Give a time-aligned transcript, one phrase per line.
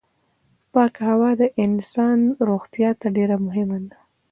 [0.73, 3.97] پاکه هوا د انسان روغتيا ته ډېره مهمه ده.